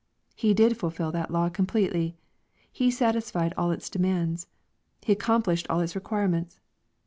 He 0.35 0.55
did 0.55 0.79
fulfiMhat 0.79 1.29
law 1.29 1.49
com 1.51 1.67
pletely. 1.67 2.15
He 2.71 2.89
satisfied 2.89 3.53
all 3.55 3.69
its 3.69 3.87
demands. 3.87 4.47
He 5.03 5.13
accomplished 5.13 5.67
all 5.69 5.79
its 5.79 5.93
requirements. 5.93 6.59